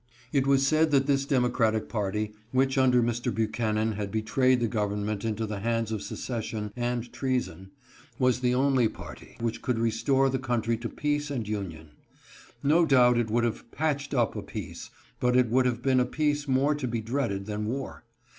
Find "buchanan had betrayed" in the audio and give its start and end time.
3.31-4.59